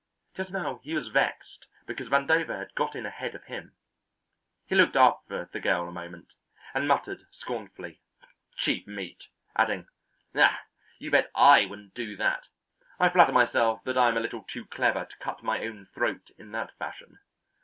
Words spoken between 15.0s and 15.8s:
to cut my